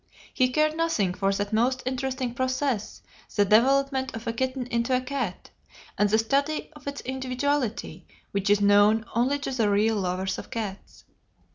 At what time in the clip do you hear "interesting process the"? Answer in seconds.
1.85-3.45